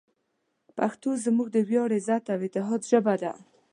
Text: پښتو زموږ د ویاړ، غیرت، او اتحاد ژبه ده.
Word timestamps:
پښتو 0.77 1.09
زموږ 1.25 1.47
د 1.53 1.57
ویاړ، 1.69 1.89
غیرت، 2.07 2.25
او 2.33 2.39
اتحاد 2.47 2.81
ژبه 2.91 3.13
ده. 3.21 3.31